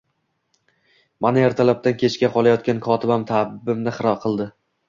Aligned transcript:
Mana, 1.25 1.43
ertalabdan 1.49 1.97
kechga 2.05 2.31
qolayotgan 2.39 2.81
kotibam 2.89 3.29
ta'bimni 3.33 3.95
xira 4.01 4.19
qildi 4.27 4.53